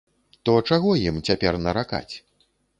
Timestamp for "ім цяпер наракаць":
1.11-2.09